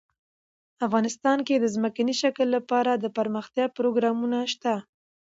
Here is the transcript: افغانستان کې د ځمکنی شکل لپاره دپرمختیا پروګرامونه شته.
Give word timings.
افغانستان 0.85 1.37
کې 1.47 1.55
د 1.59 1.65
ځمکنی 1.75 2.13
شکل 2.21 2.47
لپاره 2.57 2.91
دپرمختیا 3.05 3.65
پروګرامونه 3.77 4.37
شته. 4.53 4.73